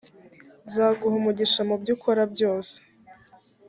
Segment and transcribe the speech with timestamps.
[0.67, 2.75] nzaguha umugisha mu byo ukora byose